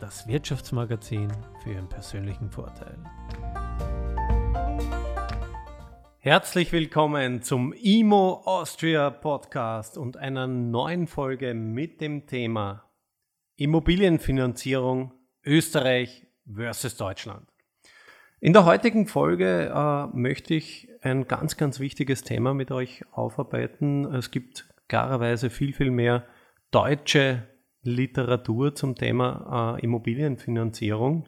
das 0.00 0.28
Wirtschaftsmagazin 0.28 1.32
für 1.62 1.72
Ihren 1.72 1.88
persönlichen 1.88 2.50
Vorteil. 2.50 2.96
Herzlich 6.18 6.72
willkommen 6.72 7.42
zum 7.42 7.72
IMO 7.72 8.42
Austria 8.44 9.10
Podcast 9.10 9.98
und 9.98 10.16
einer 10.16 10.46
neuen 10.46 11.06
Folge 11.06 11.54
mit 11.54 12.00
dem 12.00 12.26
Thema 12.26 12.84
Immobilienfinanzierung 13.56 15.14
Österreich 15.44 16.26
versus 16.52 16.96
Deutschland. 16.96 17.48
In 18.40 18.52
der 18.52 18.64
heutigen 18.64 19.08
Folge 19.08 19.72
äh, 19.74 20.16
möchte 20.16 20.54
ich 20.54 20.88
ein 21.02 21.26
ganz, 21.26 21.56
ganz 21.56 21.80
wichtiges 21.80 22.22
Thema 22.22 22.54
mit 22.54 22.70
euch 22.70 23.04
aufarbeiten. 23.10 24.04
Es 24.14 24.30
gibt 24.30 24.68
klarerweise 24.86 25.50
viel, 25.50 25.72
viel 25.72 25.90
mehr 25.90 26.24
deutsche 26.70 27.48
Literatur 27.82 28.74
zum 28.74 28.94
Thema 28.94 29.76
äh, 29.78 29.84
Immobilienfinanzierung 29.84 31.26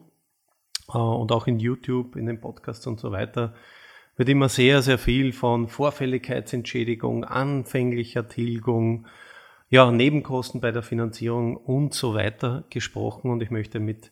äh, 0.93 0.97
und 0.97 1.31
auch 1.31 1.47
in 1.47 1.59
YouTube, 1.59 2.15
in 2.15 2.25
den 2.25 2.41
Podcasts 2.41 2.85
und 2.87 2.99
so 2.99 3.11
weiter 3.11 3.53
wird 4.17 4.29
immer 4.29 4.49
sehr, 4.49 4.81
sehr 4.81 4.97
viel 4.97 5.33
von 5.33 5.67
Vorfälligkeitsentschädigung, 5.67 7.23
anfänglicher 7.23 8.27
Tilgung, 8.27 9.07
ja, 9.69 9.89
Nebenkosten 9.89 10.59
bei 10.59 10.71
der 10.71 10.83
Finanzierung 10.83 11.55
und 11.55 11.93
so 11.93 12.13
weiter 12.13 12.65
gesprochen. 12.69 13.31
Und 13.31 13.41
ich 13.41 13.51
möchte 13.51 13.79
mit 13.79 14.11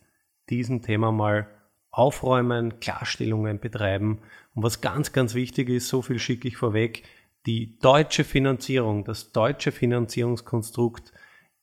diesem 0.50 0.82
Thema 0.82 1.12
mal 1.12 1.48
aufräumen, 1.92 2.80
Klarstellungen 2.80 3.60
betreiben. 3.60 4.20
Und 4.56 4.64
was 4.64 4.82
ganz, 4.82 5.12
ganz 5.12 5.36
wichtig 5.36 5.70
ist, 5.70 5.90
so 5.90 6.02
viel 6.02 6.20
schicke 6.20 6.48
ich 6.48 6.58
vorweg, 6.58 7.04
die 7.46 7.78
deutsche 7.80 8.24
Finanzierung, 8.24 9.04
das 9.04 9.32
deutsche 9.32 9.72
Finanzierungskonstrukt 9.72 11.12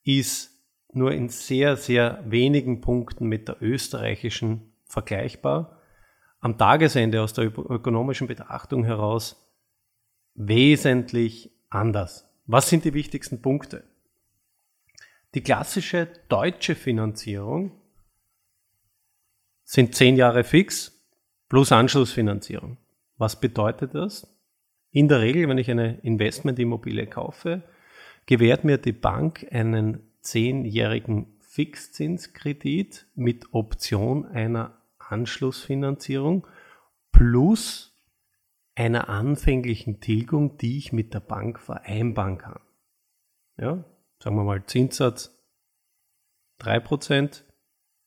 ist 0.04 0.55
nur 0.96 1.12
in 1.12 1.28
sehr, 1.28 1.76
sehr 1.76 2.22
wenigen 2.26 2.80
Punkten 2.80 3.26
mit 3.26 3.48
der 3.48 3.60
österreichischen 3.60 4.72
vergleichbar. 4.86 5.80
Am 6.40 6.58
Tagesende 6.58 7.22
aus 7.22 7.32
der 7.32 7.44
ökonomischen 7.44 8.26
Betrachtung 8.26 8.84
heraus 8.84 9.50
wesentlich 10.34 11.50
anders. 11.70 12.28
Was 12.46 12.68
sind 12.68 12.84
die 12.84 12.94
wichtigsten 12.94 13.42
Punkte? 13.42 13.84
Die 15.34 15.42
klassische 15.42 16.08
deutsche 16.28 16.74
Finanzierung 16.74 17.72
sind 19.64 19.94
zehn 19.94 20.16
Jahre 20.16 20.44
fix 20.44 21.04
plus 21.48 21.72
Anschlussfinanzierung. 21.72 22.78
Was 23.18 23.40
bedeutet 23.40 23.94
das? 23.94 24.32
In 24.90 25.08
der 25.08 25.20
Regel, 25.20 25.48
wenn 25.48 25.58
ich 25.58 25.70
eine 25.70 25.98
Investmentimmobilie 26.00 27.06
kaufe, 27.06 27.62
gewährt 28.26 28.64
mir 28.64 28.78
die 28.78 28.92
Bank 28.92 29.46
einen 29.50 30.12
zehnjährigen 30.26 31.38
Fixzinskredit 31.40 33.06
mit 33.14 33.54
Option 33.54 34.26
einer 34.26 34.82
Anschlussfinanzierung 34.98 36.46
plus 37.12 37.94
einer 38.74 39.08
anfänglichen 39.08 40.00
Tilgung, 40.00 40.58
die 40.58 40.78
ich 40.78 40.92
mit 40.92 41.14
der 41.14 41.20
Bank 41.20 41.60
vereinbaren 41.60 42.38
kann. 42.38 42.60
Ja, 43.56 43.84
sagen 44.22 44.36
wir 44.36 44.44
mal 44.44 44.66
Zinssatz 44.66 45.32
3%, 46.60 47.42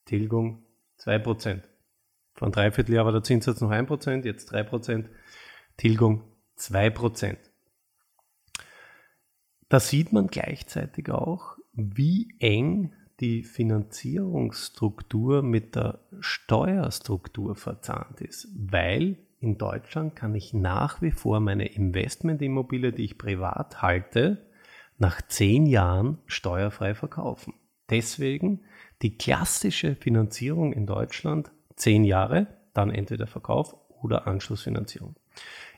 Tilgung 0.04 0.64
2%. 0.98 1.62
Vor 2.34 2.46
einem 2.46 2.52
Dreivierteljahr 2.52 3.04
war 3.04 3.12
der 3.12 3.22
Zinssatz 3.22 3.60
noch 3.60 3.70
1%, 3.70 4.24
jetzt 4.24 4.52
3%, 4.52 5.06
Tilgung 5.76 6.22
2%. 6.58 7.36
Da 9.68 9.80
sieht 9.80 10.12
man 10.12 10.26
gleichzeitig 10.26 11.10
auch, 11.10 11.56
wie 11.96 12.34
eng 12.38 12.92
die 13.20 13.42
Finanzierungsstruktur 13.42 15.42
mit 15.42 15.76
der 15.76 16.00
Steuerstruktur 16.20 17.54
verzahnt 17.54 18.20
ist, 18.20 18.48
weil 18.54 19.16
in 19.40 19.58
Deutschland 19.58 20.16
kann 20.16 20.34
ich 20.34 20.52
nach 20.52 21.02
wie 21.02 21.10
vor 21.10 21.40
meine 21.40 21.66
Investmentimmobilie, 21.66 22.92
die 22.92 23.04
ich 23.04 23.18
privat 23.18 23.82
halte, 23.82 24.46
nach 24.98 25.22
zehn 25.22 25.66
Jahren 25.66 26.18
steuerfrei 26.26 26.94
verkaufen. 26.94 27.54
Deswegen 27.88 28.60
die 29.02 29.16
klassische 29.16 29.96
Finanzierung 29.96 30.72
in 30.72 30.86
Deutschland 30.86 31.50
zehn 31.76 32.04
Jahre, 32.04 32.46
dann 32.74 32.90
entweder 32.90 33.26
Verkauf 33.26 33.74
oder 34.02 34.26
Anschlussfinanzierung. 34.26 35.16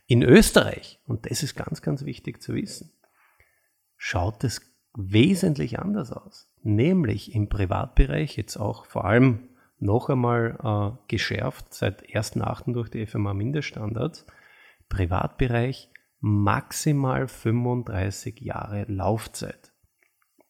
In 0.06 0.22
Österreich, 0.22 0.98
und 1.06 1.30
das 1.30 1.42
ist 1.42 1.54
ganz, 1.54 1.82
ganz 1.82 2.04
wichtig 2.04 2.42
zu 2.42 2.54
wissen, 2.54 2.91
schaut 3.96 4.42
es 4.42 4.72
wesentlich 4.94 5.78
anders 5.78 6.12
aus. 6.12 6.50
Nämlich 6.62 7.34
im 7.34 7.48
Privatbereich, 7.48 8.36
jetzt 8.36 8.56
auch 8.56 8.86
vor 8.86 9.04
allem 9.04 9.48
noch 9.78 10.08
einmal 10.08 10.58
äh, 10.62 10.97
geschärft 11.08 11.75
seit 11.75 12.06
1.8. 12.08 12.72
durch 12.72 12.88
die 12.88 13.06
FMA 13.06 13.34
Mindeststandards, 13.34 14.26
Privatbereich 14.88 15.91
maximal 16.20 17.26
35 17.26 18.41
Jahre 18.41 18.84
Laufzeit. 18.84 19.72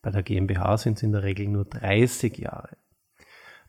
Bei 0.03 0.11
der 0.11 0.23
GmbH 0.23 0.77
sind 0.77 0.99
es 0.99 1.03
in 1.03 1.13
der 1.13 1.23
Regel 1.23 1.49
nur 1.49 1.65
30 1.65 2.37
Jahre. 2.37 2.77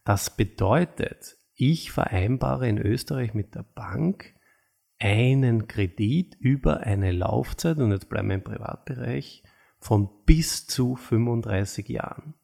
Das 0.03 0.35
bedeutet, 0.35 1.38
ich 1.53 1.91
vereinbare 1.91 2.67
in 2.67 2.78
Österreich 2.78 3.34
mit 3.34 3.55
der 3.55 3.63
Bank 3.63 4.34
einen 5.00 5.67
Kredit 5.67 6.35
über 6.40 6.81
eine 6.81 7.11
Laufzeit, 7.11 7.78
und 7.78 7.91
jetzt 7.91 8.09
bleiben 8.09 8.29
wir 8.29 8.35
im 8.35 8.44
Privatbereich, 8.44 9.44
von 9.83 10.09
bis 10.25 10.66
zu 10.66 10.95
35 10.95 11.89
Jahren. 11.89 12.35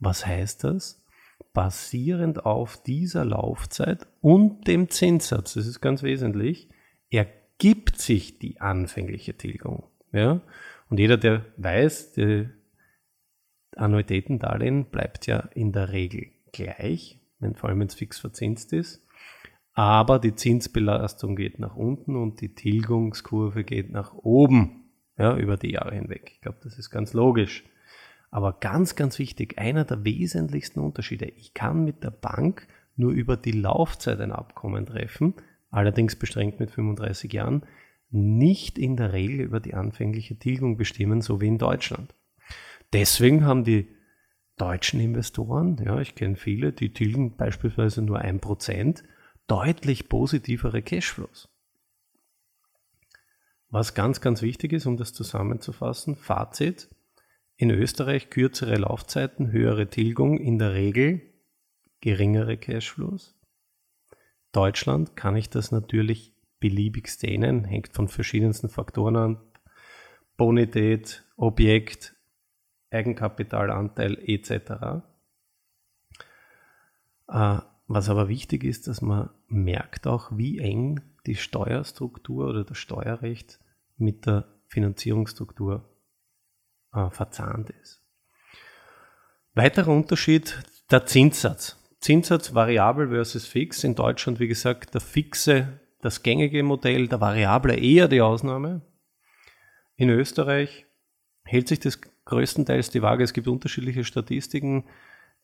Was 0.00 0.26
heißt 0.26 0.64
das? 0.64 1.06
Basierend 1.52 2.44
auf 2.44 2.82
dieser 2.82 3.24
Laufzeit 3.24 4.08
und 4.20 4.66
dem 4.66 4.88
Zinssatz, 4.88 5.54
das 5.54 5.66
ist 5.66 5.80
ganz 5.80 6.02
wesentlich, 6.02 6.68
ergibt 7.08 7.98
sich 7.98 8.38
die 8.38 8.60
anfängliche 8.60 9.36
Tilgung. 9.36 9.84
Ja? 10.12 10.40
Und 10.88 10.98
jeder, 10.98 11.16
der 11.16 11.44
weiß, 11.56 12.12
die 12.12 12.48
Annuitätendarlehen 13.76 14.86
bleibt 14.86 15.28
ja 15.28 15.48
in 15.54 15.72
der 15.72 15.92
Regel 15.92 16.32
gleich, 16.52 17.20
wenn, 17.38 17.54
vor 17.54 17.68
allem 17.68 17.80
wenn 17.80 17.86
es 17.86 17.94
fix 17.94 18.18
verzinst 18.18 18.72
ist. 18.72 19.06
Aber 19.74 20.18
die 20.18 20.34
Zinsbelastung 20.34 21.36
geht 21.36 21.60
nach 21.60 21.76
unten 21.76 22.16
und 22.16 22.40
die 22.40 22.54
Tilgungskurve 22.54 23.62
geht 23.62 23.92
nach 23.92 24.12
oben 24.14 24.79
ja, 25.20 25.36
über 25.36 25.56
die 25.56 25.72
Jahre 25.72 25.94
hinweg. 25.94 26.30
Ich 26.32 26.40
glaube, 26.40 26.58
das 26.62 26.78
ist 26.78 26.90
ganz 26.90 27.12
logisch. 27.12 27.64
Aber 28.30 28.58
ganz, 28.58 28.96
ganz 28.96 29.18
wichtig, 29.18 29.58
einer 29.58 29.84
der 29.84 30.04
wesentlichsten 30.04 30.80
Unterschiede, 30.80 31.26
ich 31.26 31.52
kann 31.52 31.84
mit 31.84 32.02
der 32.02 32.10
Bank 32.10 32.66
nur 32.96 33.12
über 33.12 33.36
die 33.36 33.52
Laufzeit 33.52 34.20
ein 34.20 34.32
Abkommen 34.32 34.86
treffen, 34.86 35.34
allerdings 35.70 36.16
beschränkt 36.16 36.58
mit 36.60 36.70
35 36.70 37.32
Jahren, 37.32 37.66
nicht 38.10 38.78
in 38.78 38.96
der 38.96 39.12
Regel 39.12 39.40
über 39.40 39.60
die 39.60 39.74
anfängliche 39.74 40.38
Tilgung 40.38 40.76
bestimmen, 40.76 41.20
so 41.20 41.40
wie 41.40 41.48
in 41.48 41.58
Deutschland. 41.58 42.14
Deswegen 42.92 43.44
haben 43.44 43.64
die 43.64 43.88
deutschen 44.56 45.00
Investoren, 45.00 45.80
ja, 45.84 46.00
ich 46.00 46.14
kenne 46.14 46.36
viele, 46.36 46.72
die 46.72 46.92
tilgen 46.92 47.36
beispielsweise 47.36 48.02
nur 48.02 48.18
ein 48.18 48.40
Prozent, 48.40 49.02
deutlich 49.46 50.08
positivere 50.08 50.82
Cashflows. 50.82 51.48
Was 53.70 53.94
ganz, 53.94 54.20
ganz 54.20 54.42
wichtig 54.42 54.72
ist, 54.72 54.86
um 54.86 54.96
das 54.96 55.12
zusammenzufassen, 55.12 56.16
Fazit, 56.16 56.88
in 57.56 57.70
Österreich 57.70 58.30
kürzere 58.30 58.76
Laufzeiten, 58.76 59.52
höhere 59.52 59.88
Tilgung, 59.88 60.38
in 60.38 60.58
der 60.58 60.74
Regel 60.74 61.22
geringere 62.00 62.56
Cashflows. 62.56 63.38
Deutschland 64.52 65.14
kann 65.14 65.36
ich 65.36 65.50
das 65.50 65.70
natürlich 65.70 66.34
beliebig 66.58 67.16
dehnen, 67.18 67.64
hängt 67.64 67.94
von 67.94 68.08
verschiedensten 68.08 68.68
Faktoren 68.68 69.16
an. 69.16 69.40
Bonität, 70.36 71.24
Objekt, 71.36 72.16
Eigenkapitalanteil 72.90 74.18
etc. 74.26 75.04
Äh, 77.28 77.58
was 77.86 78.08
aber 78.08 78.28
wichtig 78.28 78.64
ist, 78.64 78.88
dass 78.88 79.02
man 79.02 79.30
merkt 79.46 80.06
auch, 80.06 80.36
wie 80.36 80.58
eng 80.58 81.02
die 81.26 81.36
Steuerstruktur 81.36 82.48
oder 82.48 82.64
das 82.64 82.78
Steuerrecht 82.78 83.60
mit 83.96 84.26
der 84.26 84.48
Finanzierungsstruktur 84.68 85.88
äh, 86.92 87.10
verzahnt 87.10 87.70
ist. 87.70 88.02
Weiterer 89.54 89.88
Unterschied, 89.88 90.62
der 90.90 91.06
Zinssatz. 91.06 91.76
Zinssatz 92.00 92.54
variabel 92.54 93.08
versus 93.08 93.46
fix. 93.46 93.84
In 93.84 93.94
Deutschland, 93.94 94.40
wie 94.40 94.48
gesagt, 94.48 94.94
der 94.94 95.00
fixe, 95.00 95.80
das 96.00 96.22
gängige 96.22 96.62
Modell, 96.62 97.08
der 97.08 97.20
variable 97.20 97.74
eher 97.74 98.08
die 98.08 98.22
Ausnahme. 98.22 98.82
In 99.96 100.08
Österreich 100.08 100.86
hält 101.44 101.68
sich 101.68 101.80
das 101.80 102.00
größtenteils 102.24 102.90
die 102.90 103.02
Waage. 103.02 103.24
Es 103.24 103.32
gibt 103.32 103.48
unterschiedliche 103.48 104.04
Statistiken. 104.04 104.84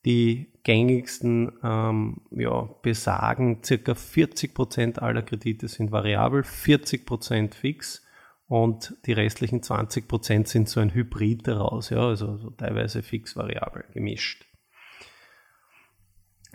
Die 0.06 0.53
gängigsten 0.62 1.53
ähm, 1.64 2.23
ja, 2.31 2.62
besagen, 2.81 3.61
ca. 3.61 3.93
40% 3.93 5.00
aller 5.00 5.23
Kredite 5.23 5.67
sind 5.67 5.91
variabel, 5.91 6.43
40% 6.43 7.55
fix 7.55 8.06
und 8.47 8.97
die 9.06 9.12
restlichen 9.12 9.62
20% 9.62 10.47
sind 10.47 10.69
so 10.69 10.79
ein 10.79 10.94
Hybrid 10.94 11.49
daraus, 11.49 11.91
ja, 11.91 12.06
also 12.06 12.37
so 12.37 12.50
teilweise 12.50 13.03
fix-variabel 13.03 13.85
gemischt. 13.93 14.47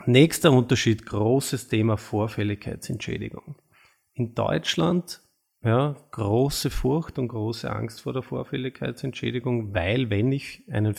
Nächster 0.06 0.50
Unterschied, 0.50 1.04
großes 1.04 1.68
Thema 1.68 1.98
Vorfälligkeitsentschädigung. 1.98 3.56
In 4.14 4.34
Deutschland 4.34 5.20
ja, 5.64 5.94
große 6.10 6.70
Furcht 6.70 7.18
und 7.20 7.28
große 7.28 7.70
Angst 7.70 8.00
vor 8.00 8.12
der 8.12 8.22
Vorfälligkeitsentschädigung, 8.22 9.72
weil 9.72 10.10
wenn 10.10 10.32
ich 10.32 10.64
einen 10.68 10.94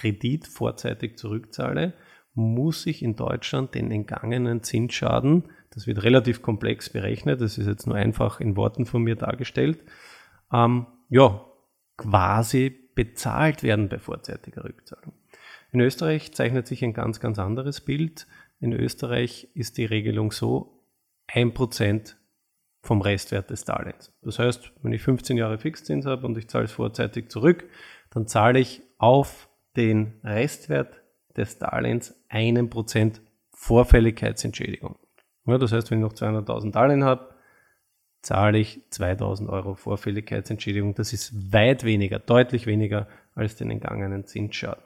Fixkredit 0.00 0.46
vorzeitig 0.46 1.18
zurückzahle, 1.18 1.92
muss 2.34 2.86
ich 2.86 3.02
in 3.02 3.16
Deutschland 3.16 3.74
den 3.74 3.90
entgangenen 3.90 4.62
Zinsschaden, 4.62 5.44
das 5.70 5.86
wird 5.86 6.02
relativ 6.02 6.42
komplex 6.42 6.90
berechnet, 6.90 7.40
das 7.40 7.58
ist 7.58 7.66
jetzt 7.66 7.86
nur 7.86 7.96
einfach 7.96 8.40
in 8.40 8.56
Worten 8.56 8.86
von 8.86 9.02
mir 9.02 9.16
dargestellt, 9.16 9.84
ähm, 10.52 10.86
ja, 11.08 11.44
quasi 11.96 12.70
bezahlt 12.94 13.62
werden 13.62 13.88
bei 13.88 13.98
vorzeitiger 13.98 14.64
Rückzahlung. 14.64 15.12
In 15.72 15.80
Österreich 15.80 16.32
zeichnet 16.32 16.66
sich 16.66 16.82
ein 16.82 16.92
ganz, 16.92 17.20
ganz 17.20 17.38
anderes 17.38 17.80
Bild. 17.80 18.26
In 18.58 18.72
Österreich 18.72 19.48
ist 19.54 19.78
die 19.78 19.84
Regelung 19.84 20.32
so, 20.32 20.84
1% 21.28 22.16
vom 22.82 23.02
Restwert 23.02 23.50
des 23.50 23.64
Darlehens. 23.64 24.12
Das 24.22 24.38
heißt, 24.38 24.72
wenn 24.82 24.92
ich 24.92 25.02
15 25.02 25.36
Jahre 25.36 25.58
Fixzins 25.58 26.06
habe 26.06 26.26
und 26.26 26.36
ich 26.36 26.48
zahle 26.48 26.64
es 26.64 26.72
vorzeitig 26.72 27.30
zurück, 27.30 27.68
dann 28.10 28.26
zahle 28.26 28.58
ich 28.58 28.82
auf 28.98 29.49
den 29.76 30.20
Restwert 30.24 31.00
des 31.36 31.58
Darlehens 31.58 32.14
einen 32.28 32.70
Prozent 32.70 33.20
Vorfälligkeitsentschädigung. 33.52 34.98
Ja, 35.46 35.58
das 35.58 35.72
heißt, 35.72 35.90
wenn 35.90 35.98
ich 35.98 36.02
noch 36.02 36.12
200.000 36.12 36.72
Darlehen 36.72 37.04
habe, 37.04 37.34
zahle 38.22 38.58
ich 38.58 38.82
2000 38.90 39.48
Euro 39.48 39.74
Vorfälligkeitsentschädigung. 39.74 40.94
Das 40.94 41.12
ist 41.12 41.52
weit 41.52 41.84
weniger, 41.84 42.18
deutlich 42.18 42.66
weniger 42.66 43.08
als 43.34 43.56
den 43.56 43.70
entgangenen 43.70 44.26
Zinsschaden. 44.26 44.82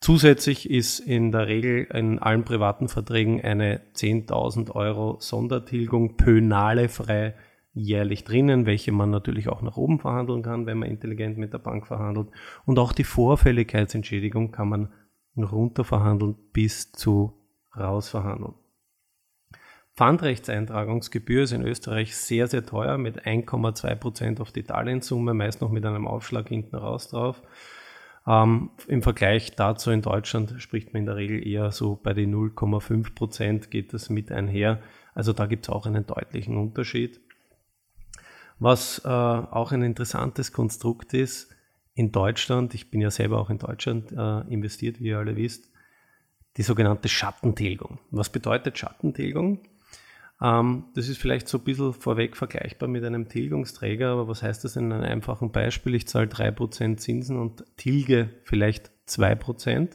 Zusätzlich 0.00 0.68
ist 0.70 1.00
in 1.00 1.32
der 1.32 1.46
Regel 1.46 1.84
in 1.84 2.18
allen 2.18 2.44
privaten 2.44 2.88
Verträgen 2.88 3.40
eine 3.40 3.80
10.000 3.94 4.70
Euro 4.72 5.16
Sondertilgung 5.18 6.16
pönalefrei 6.16 7.34
jährlich 7.74 8.24
drinnen, 8.24 8.66
welche 8.66 8.92
man 8.92 9.10
natürlich 9.10 9.48
auch 9.48 9.60
nach 9.60 9.76
oben 9.76 9.98
verhandeln 9.98 10.42
kann, 10.42 10.66
wenn 10.66 10.78
man 10.78 10.88
intelligent 10.88 11.36
mit 11.36 11.52
der 11.52 11.58
Bank 11.58 11.86
verhandelt. 11.86 12.28
Und 12.64 12.78
auch 12.78 12.92
die 12.92 13.04
Vorfälligkeitsentschädigung 13.04 14.52
kann 14.52 14.68
man 14.68 14.92
runter 15.36 15.84
verhandeln 15.84 16.36
bis 16.52 16.92
zu 16.92 17.34
rausverhandeln. 17.76 18.54
Pfandrechtseintragungsgebühr 19.96 21.44
ist 21.44 21.52
in 21.52 21.62
Österreich 21.62 22.16
sehr, 22.16 22.48
sehr 22.48 22.66
teuer 22.66 22.98
mit 22.98 23.26
1,2% 23.26 24.40
auf 24.40 24.50
die 24.50 24.64
Darlehenssumme, 24.64 25.34
meist 25.34 25.60
noch 25.60 25.70
mit 25.70 25.84
einem 25.84 26.06
Aufschlag 26.06 26.48
hinten 26.48 26.76
raus 26.76 27.08
drauf. 27.08 27.42
Ähm, 28.26 28.70
Im 28.88 29.02
Vergleich 29.02 29.54
dazu 29.54 29.90
in 29.90 30.02
Deutschland 30.02 30.54
spricht 30.58 30.92
man 30.92 31.00
in 31.00 31.06
der 31.06 31.16
Regel 31.16 31.46
eher 31.46 31.70
so 31.70 31.98
bei 32.02 32.12
den 32.12 32.34
0,5% 32.34 33.68
geht 33.68 33.92
das 33.92 34.10
mit 34.10 34.32
einher. 34.32 34.80
Also 35.14 35.32
da 35.32 35.46
gibt 35.46 35.66
es 35.66 35.70
auch 35.70 35.86
einen 35.86 36.06
deutlichen 36.06 36.56
Unterschied. 36.56 37.20
Was 38.58 39.00
äh, 39.04 39.08
auch 39.08 39.72
ein 39.72 39.82
interessantes 39.82 40.52
Konstrukt 40.52 41.14
ist, 41.14 41.50
in 41.94 42.10
Deutschland, 42.10 42.74
ich 42.74 42.90
bin 42.90 43.00
ja 43.00 43.10
selber 43.10 43.40
auch 43.40 43.50
in 43.50 43.58
Deutschland 43.58 44.12
äh, 44.12 44.40
investiert, 44.52 45.00
wie 45.00 45.08
ihr 45.08 45.18
alle 45.18 45.36
wisst, 45.36 45.70
die 46.56 46.62
sogenannte 46.62 47.08
Schattentilgung. 47.08 47.98
Was 48.10 48.30
bedeutet 48.30 48.78
Schattentilgung? 48.78 49.60
Ähm, 50.42 50.86
das 50.94 51.08
ist 51.08 51.18
vielleicht 51.18 51.48
so 51.48 51.58
ein 51.58 51.64
bisschen 51.64 51.92
vorweg 51.92 52.36
vergleichbar 52.36 52.88
mit 52.88 53.04
einem 53.04 53.28
Tilgungsträger, 53.28 54.10
aber 54.10 54.28
was 54.28 54.42
heißt 54.42 54.64
das 54.64 54.76
in 54.76 54.92
einem 54.92 55.04
einfachen 55.04 55.52
Beispiel? 55.52 55.94
Ich 55.94 56.08
zahle 56.08 56.26
3% 56.26 56.96
Zinsen 56.96 57.38
und 57.38 57.64
tilge 57.76 58.30
vielleicht 58.42 58.90
2%. 59.08 59.90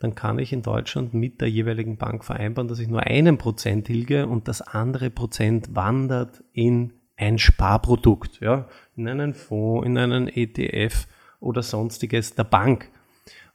Dann 0.00 0.14
kann 0.14 0.38
ich 0.38 0.52
in 0.52 0.62
Deutschland 0.62 1.14
mit 1.14 1.40
der 1.40 1.50
jeweiligen 1.50 1.98
Bank 1.98 2.24
vereinbaren, 2.24 2.68
dass 2.68 2.78
ich 2.78 2.88
nur 2.88 3.02
einen 3.02 3.38
Prozent 3.38 3.86
tilge 3.86 4.26
und 4.26 4.46
das 4.46 4.62
andere 4.62 5.10
Prozent 5.10 5.74
wandert 5.74 6.44
in 6.52 6.92
ein 7.18 7.38
Sparprodukt, 7.38 8.40
ja, 8.40 8.68
in 8.96 9.08
einen 9.08 9.34
Fonds, 9.34 9.86
in 9.86 9.98
einen 9.98 10.28
ETF 10.28 11.06
oder 11.40 11.62
sonstiges 11.62 12.34
der 12.34 12.44
Bank. 12.44 12.90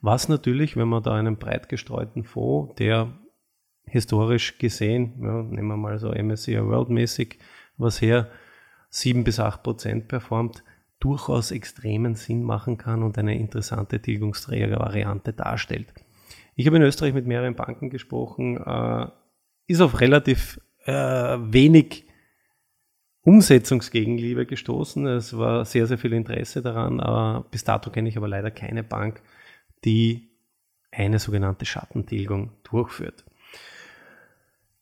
Was 0.01 0.27
natürlich, 0.27 0.75
wenn 0.75 0.89
man 0.89 1.01
da 1.01 1.15
einen 1.15 1.38
breit 1.38 1.69
gestreuten 1.69 2.25
Fonds, 2.25 2.75
der 2.75 3.13
historisch 3.86 4.57
gesehen, 4.57 5.13
ja, 5.21 5.44
nehmen 5.44 5.69
wir 5.69 5.77
mal 5.77 5.98
so 5.98 6.12
MSCI 6.12 6.62
World 6.65 6.89
mäßig 6.89 7.39
was 7.77 8.01
her, 8.01 8.30
7 8.89 9.24
bis 9.24 9.39
8 9.39 9.63
Prozent 9.63 10.07
performt, 10.07 10.63
durchaus 11.00 11.51
extremen 11.51 12.16
Sinn 12.16 12.44
machen 12.44 12.77
kann 12.77 13.01
und 13.01 13.18
eine 13.18 13.38
interessante 13.38 14.01
Tilgungsträgervariante 14.01 15.33
darstellt. 15.33 15.94
Ich 16.56 16.68
habe 16.68 16.77
in 16.77 16.83
Österreich 16.83 17.13
mit 17.13 17.25
mehreren 17.25 17.56
Banken 17.56 17.89
gesprochen, 17.89 18.57
äh, 18.57 19.07
ist 19.68 19.81
auf 19.81 20.01
relativ 20.01 20.59
äh, 20.86 20.94
wenig 20.94 22.06
Umsetzungsgegenliebe 23.24 24.46
gestoßen. 24.46 25.08
Es 25.08 25.38
war 25.38 25.66
sehr, 25.66 25.88
sehr 25.88 25.98
viel 25.98 26.14
Interesse 26.14 26.62
daran. 26.62 27.00
Äh, 27.00 27.44
bis 27.52 27.64
dato 27.64 27.90
kenne 27.90 28.10
ich 28.10 28.18
aber 28.18 28.28
leider 28.28 28.52
keine 28.52 28.84
Bank, 28.84 29.22
die 29.86 30.30
eine 30.92 31.20
sogenannte 31.20 31.66
Schattentilgung 31.66 32.52
durchführt. 32.64 33.24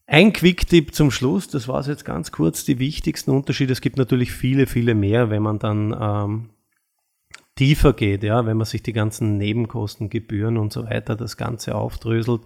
Ein 0.08 0.34
Quick-Tipp 0.34 0.94
zum 0.94 1.10
Schluss, 1.10 1.48
das 1.48 1.68
war 1.70 1.80
es 1.80 1.88
jetzt 1.88 2.04
ganz 2.04 2.34
kurz, 2.34 2.66
die 2.66 2.80
wichtigsten 2.80 3.32
Unterschiede. 3.32 3.72
Es 3.72 3.80
gibt 3.80 3.96
natürlich 3.98 4.34
viele, 4.34 4.68
viele 4.68 4.94
mehr, 4.94 5.30
wenn 5.30 5.42
man 5.42 5.58
dann 5.58 5.96
ähm, 5.98 6.50
tiefer 7.62 7.94
geht, 7.94 8.24
ja, 8.24 8.48
wenn 8.48 8.58
man 8.58 8.66
sich 8.66 8.82
die 8.82 8.92
ganzen 8.92 9.38
Nebenkosten, 9.38 10.10
Gebühren 10.10 10.58
und 10.58 10.74
so 10.74 10.86
weiter 10.86 11.16
das 11.16 11.38
Ganze 11.38 11.76
aufdröselt. 11.76 12.42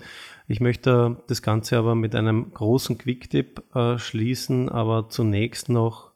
Ich 0.45 0.60
möchte 0.60 1.24
das 1.27 1.41
Ganze 1.41 1.77
aber 1.77 1.95
mit 1.95 2.15
einem 2.15 2.51
großen 2.53 2.98
Quick-Tipp 2.98 3.63
äh, 3.74 3.98
schließen, 3.98 4.67
aber 4.67 5.07
zunächst 5.07 5.69
noch 5.69 6.12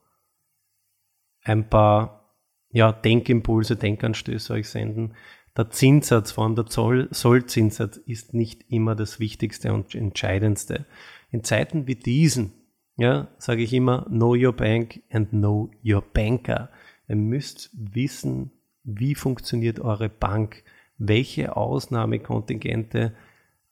ein 1.45 1.69
paar 1.69 2.35
ja, 2.71 2.91
Denkimpulse, 2.91 3.77
Denkanstöße 3.77 4.51
euch 4.51 4.67
senden. 4.67 5.13
Der 5.55 5.69
Zinssatz, 5.69 6.33
vor 6.33 6.43
allem 6.43 6.55
der 6.55 6.65
Zoll, 6.65 7.07
Sollzinssatz, 7.09 7.95
ist 7.95 8.33
nicht 8.33 8.65
immer 8.67 8.95
das 8.95 9.21
Wichtigste 9.21 9.71
und 9.71 9.95
Entscheidendste. 9.95 10.87
In 11.31 11.45
Zeiten 11.45 11.87
wie 11.87 11.95
diesen, 11.95 12.51
ja, 12.97 13.29
sage 13.37 13.63
ich 13.63 13.71
immer, 13.71 14.03
know 14.09 14.35
your 14.35 14.51
bank 14.51 14.99
and 15.09 15.29
know 15.29 15.71
your 15.85 16.01
banker. 16.01 16.69
Ihr 17.07 17.15
müsst 17.15 17.69
wissen, 17.73 18.51
wie 18.83 19.15
funktioniert 19.15 19.79
eure 19.79 20.09
Bank, 20.09 20.63
welche 20.97 21.55
Ausnahmekontingente 21.55 23.13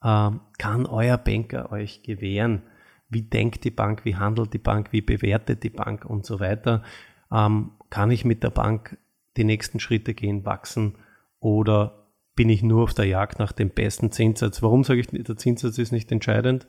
äh, 0.01 0.29
kann 0.57 0.85
euer 0.85 1.17
Banker 1.17 1.71
euch 1.71 2.03
gewähren, 2.03 2.63
wie 3.09 3.23
denkt 3.23 3.63
die 3.63 3.71
Bank, 3.71 4.05
wie 4.05 4.15
handelt 4.15 4.53
die 4.53 4.59
Bank, 4.59 4.91
wie 4.91 5.01
bewertet 5.01 5.63
die 5.63 5.69
Bank 5.69 6.05
und 6.05 6.25
so 6.25 6.39
weiter. 6.39 6.83
Ähm, 7.31 7.71
kann 7.89 8.11
ich 8.11 8.25
mit 8.25 8.43
der 8.43 8.49
Bank 8.49 8.97
die 9.37 9.43
nächsten 9.43 9.79
Schritte 9.79 10.13
gehen, 10.13 10.45
wachsen 10.45 10.95
oder 11.39 12.07
bin 12.35 12.49
ich 12.49 12.63
nur 12.63 12.83
auf 12.83 12.93
der 12.93 13.05
Jagd 13.05 13.39
nach 13.39 13.51
dem 13.51 13.69
besten 13.69 14.11
Zinssatz? 14.11 14.61
Warum 14.61 14.83
sage 14.83 14.99
ich, 14.99 15.07
der 15.07 15.37
Zinssatz 15.37 15.77
ist 15.77 15.91
nicht 15.91 16.11
entscheidend? 16.11 16.67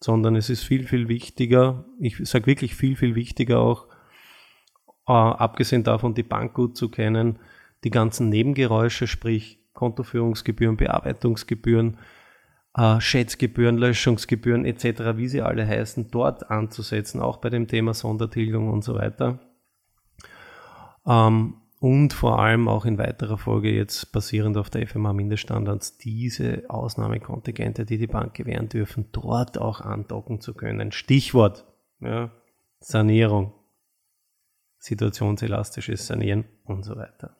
sondern 0.00 0.34
es 0.34 0.48
ist 0.48 0.64
viel, 0.64 0.86
viel 0.86 1.08
wichtiger, 1.08 1.84
ich 1.98 2.16
sage 2.26 2.46
wirklich 2.46 2.74
viel, 2.74 2.96
viel 2.96 3.14
wichtiger 3.14 3.60
auch, 3.60 3.86
äh, 5.06 5.12
abgesehen 5.12 5.84
davon 5.84 6.14
die 6.14 6.22
Bank 6.22 6.54
gut 6.54 6.76
zu 6.76 6.88
kennen, 6.88 7.38
die 7.84 7.90
ganzen 7.90 8.28
Nebengeräusche, 8.28 9.06
sprich 9.06 9.58
Kontoführungsgebühren, 9.72 10.76
Bearbeitungsgebühren, 10.76 11.98
äh, 12.74 13.00
Schätzgebühren, 13.00 13.78
Löschungsgebühren 13.78 14.64
etc., 14.64 15.16
wie 15.16 15.28
sie 15.28 15.42
alle 15.42 15.66
heißen, 15.66 16.10
dort 16.10 16.50
anzusetzen, 16.50 17.20
auch 17.20 17.38
bei 17.38 17.50
dem 17.50 17.66
Thema 17.66 17.94
Sondertilgung 17.94 18.70
und 18.70 18.84
so 18.84 18.94
weiter. 18.94 19.40
Ähm, 21.06 21.54
und 21.80 22.12
vor 22.12 22.38
allem 22.40 22.68
auch 22.68 22.84
in 22.84 22.98
weiterer 22.98 23.38
Folge 23.38 23.72
jetzt 23.72 24.12
basierend 24.12 24.58
auf 24.58 24.68
der 24.68 24.86
FMA-Mindeststandards 24.86 25.96
diese 25.96 26.64
Ausnahmekontingente, 26.68 27.86
die 27.86 27.96
die 27.96 28.06
Bank 28.06 28.34
gewähren 28.34 28.68
dürfen, 28.68 29.08
dort 29.12 29.56
auch 29.56 29.80
andocken 29.80 30.42
zu 30.42 30.52
können. 30.52 30.92
Stichwort 30.92 31.64
ja, 32.00 32.30
Sanierung, 32.80 33.54
situationselastisches 34.78 36.06
Sanieren 36.06 36.44
und 36.64 36.84
so 36.84 36.96
weiter. 36.96 37.39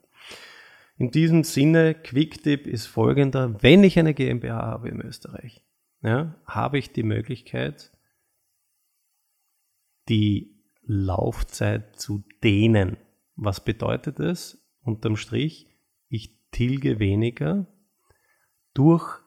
In 1.00 1.11
diesem 1.11 1.45
Sinne, 1.45 1.95
Quick-Tipp 1.95 2.66
ist 2.66 2.85
folgender, 2.85 3.62
wenn 3.62 3.85
ich 3.85 3.99
eine 3.99 4.12
GmbH 4.12 4.59
habe 4.59 4.90
in 4.90 5.00
Österreich, 5.00 5.64
ja, 6.02 6.38
habe 6.45 6.76
ich 6.76 6.92
die 6.92 7.04
Möglichkeit, 7.04 7.90
die 10.11 10.62
Laufzeit 10.83 11.97
zu 11.99 12.23
dehnen. 12.45 12.99
Was 13.35 13.64
bedeutet 13.64 14.21
es? 14.21 14.62
Unterm 14.83 15.16
Strich, 15.16 15.75
ich 16.11 16.38
tilge 16.50 16.99
weniger 16.99 17.66
durch 18.75 19.21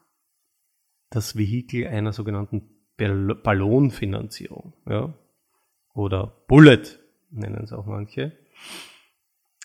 das 1.10 1.36
Vehikel 1.36 1.88
einer 1.88 2.14
sogenannten 2.14 2.70
Ballonfinanzierung 2.98 4.76
ja? 4.86 5.18
oder 5.96 6.46
Bullet 6.48 6.84
nennen 7.32 7.64
es 7.64 7.74
auch 7.74 7.88
manche. 7.88 8.38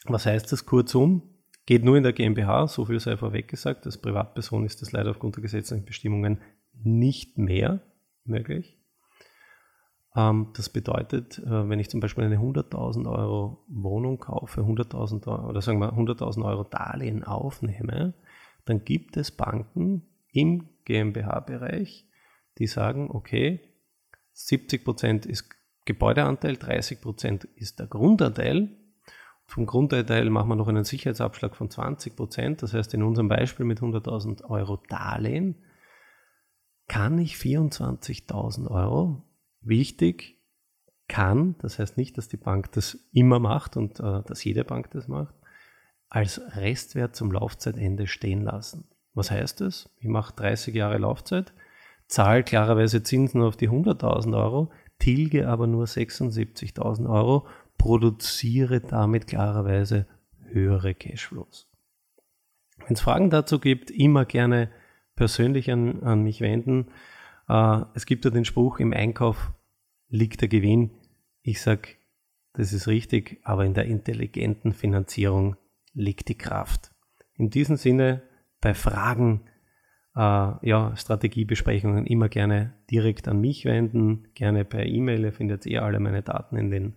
Was 0.04 0.24
heißt 0.24 0.50
das 0.50 0.64
kurzum? 0.64 1.34
Geht 1.68 1.84
nur 1.84 1.98
in 1.98 2.02
der 2.02 2.14
GmbH, 2.14 2.66
so 2.66 2.86
viel 2.86 2.98
sei 2.98 3.18
vorweg 3.18 3.46
gesagt. 3.46 3.84
Als 3.84 3.98
Privatperson 3.98 4.64
ist 4.64 4.80
das 4.80 4.92
leider 4.92 5.10
aufgrund 5.10 5.36
der 5.36 5.42
gesetzlichen 5.42 5.84
Bestimmungen 5.84 6.40
nicht 6.72 7.36
mehr 7.36 7.82
möglich. 8.24 8.78
Ähm, 10.16 10.48
das 10.56 10.70
bedeutet, 10.70 11.36
äh, 11.40 11.68
wenn 11.68 11.78
ich 11.78 11.90
zum 11.90 12.00
Beispiel 12.00 12.24
eine 12.24 12.38
100.000 12.38 13.06
Euro 13.06 13.66
Wohnung 13.68 14.18
kaufe, 14.18 14.62
100.000 14.62 15.28
oder 15.46 15.60
sagen 15.60 15.78
wir 15.78 15.92
100.000 15.92 16.42
Euro 16.42 16.64
Darlehen 16.64 17.22
aufnehme, 17.22 18.14
dann 18.64 18.86
gibt 18.86 19.18
es 19.18 19.30
Banken 19.30 20.08
im 20.32 20.70
GmbH-Bereich, 20.86 22.08
die 22.56 22.66
sagen, 22.66 23.10
okay, 23.10 23.60
70 24.32 24.86
Prozent 24.86 25.26
ist 25.26 25.50
Gebäudeanteil, 25.84 26.56
30 26.56 27.02
Prozent 27.02 27.44
ist 27.44 27.78
der 27.78 27.88
Grundanteil. 27.88 28.70
Vom 29.48 29.64
Grundanteil 29.64 30.28
machen 30.28 30.50
wir 30.50 30.56
noch 30.56 30.68
einen 30.68 30.84
Sicherheitsabschlag 30.84 31.56
von 31.56 31.70
20%. 31.70 32.14
Prozent. 32.14 32.62
Das 32.62 32.74
heißt, 32.74 32.92
in 32.92 33.02
unserem 33.02 33.28
Beispiel 33.28 33.64
mit 33.64 33.80
100.000 33.80 34.44
Euro 34.44 34.76
Darlehen 34.88 35.56
kann 36.86 37.18
ich 37.18 37.36
24.000 37.36 38.70
Euro 38.70 39.22
wichtig 39.62 40.38
kann, 41.08 41.56
das 41.60 41.78
heißt 41.78 41.96
nicht, 41.96 42.18
dass 42.18 42.28
die 42.28 42.36
Bank 42.36 42.72
das 42.72 42.98
immer 43.12 43.38
macht 43.38 43.78
und 43.78 43.98
äh, 44.00 44.22
dass 44.26 44.44
jede 44.44 44.64
Bank 44.64 44.90
das 44.90 45.08
macht, 45.08 45.34
als 46.10 46.40
Restwert 46.54 47.16
zum 47.16 47.32
Laufzeitende 47.32 48.06
stehen 48.06 48.42
lassen. 48.42 48.86
Was 49.14 49.30
heißt 49.30 49.62
das? 49.62 49.88
Ich 49.98 50.08
mache 50.08 50.34
30 50.36 50.74
Jahre 50.74 50.98
Laufzeit, 50.98 51.54
zahle 52.06 52.42
klarerweise 52.44 53.02
Zinsen 53.02 53.40
auf 53.40 53.56
die 53.56 53.70
100.000 53.70 54.36
Euro, 54.36 54.70
tilge 54.98 55.48
aber 55.48 55.66
nur 55.66 55.86
76.000 55.86 57.08
Euro, 57.08 57.46
produziere 57.78 58.80
damit 58.80 59.26
klarerweise 59.26 60.06
höhere 60.50 60.94
Cashflows. 60.94 61.68
Wenn 62.78 62.94
es 62.94 63.00
Fragen 63.00 63.30
dazu 63.30 63.58
gibt, 63.58 63.90
immer 63.90 64.24
gerne 64.24 64.70
persönlich 65.14 65.70
an, 65.70 66.02
an 66.02 66.22
mich 66.22 66.40
wenden. 66.40 66.88
Äh, 67.48 67.82
es 67.94 68.06
gibt 68.06 68.24
ja 68.24 68.30
den 68.30 68.44
Spruch, 68.44 68.78
im 68.78 68.92
Einkauf 68.92 69.52
liegt 70.08 70.40
der 70.40 70.48
Gewinn. 70.48 70.90
Ich 71.42 71.60
sage, 71.60 71.88
das 72.52 72.72
ist 72.72 72.86
richtig, 72.86 73.40
aber 73.44 73.64
in 73.64 73.74
der 73.74 73.86
intelligenten 73.86 74.72
Finanzierung 74.72 75.56
liegt 75.92 76.28
die 76.28 76.38
Kraft. 76.38 76.92
In 77.34 77.50
diesem 77.50 77.76
Sinne, 77.76 78.22
bei 78.60 78.74
Fragen, 78.74 79.42
äh, 80.16 80.20
ja, 80.20 80.92
Strategiebesprechungen 80.96 82.06
immer 82.06 82.28
gerne 82.28 82.74
direkt 82.90 83.28
an 83.28 83.40
mich 83.40 83.64
wenden, 83.64 84.28
gerne 84.34 84.64
per 84.64 84.86
E-Mail. 84.86 85.24
Ihr 85.24 85.32
findet 85.32 85.66
eh 85.66 85.78
alle 85.78 86.00
meine 86.00 86.22
Daten 86.22 86.56
in 86.56 86.70
den 86.70 86.96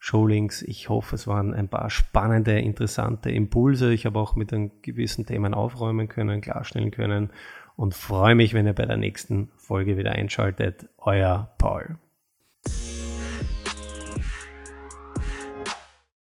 Showlinks. 0.00 0.62
Ich 0.62 0.88
hoffe, 0.88 1.14
es 1.14 1.26
waren 1.26 1.54
ein 1.54 1.68
paar 1.68 1.90
spannende, 1.90 2.58
interessante 2.58 3.30
Impulse. 3.30 3.92
Ich 3.92 4.06
habe 4.06 4.18
auch 4.18 4.34
mit 4.34 4.52
einem 4.52 4.72
gewissen 4.82 5.26
Themen 5.26 5.54
aufräumen 5.54 6.08
können, 6.08 6.40
klarstellen 6.40 6.90
können 6.90 7.30
und 7.76 7.94
freue 7.94 8.34
mich, 8.34 8.54
wenn 8.54 8.66
ihr 8.66 8.72
bei 8.72 8.86
der 8.86 8.96
nächsten 8.96 9.50
Folge 9.56 9.96
wieder 9.98 10.12
einschaltet. 10.12 10.88
Euer 10.98 11.54
Paul. 11.58 11.98